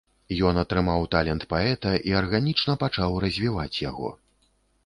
[0.51, 4.09] Ён атрымаў талент паэта і арганічна пачаў развіваць яго.